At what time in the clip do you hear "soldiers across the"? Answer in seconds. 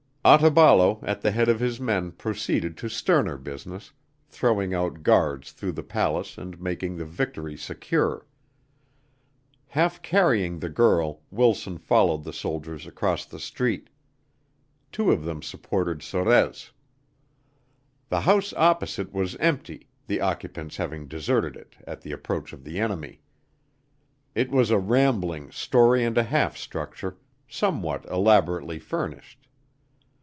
12.33-13.39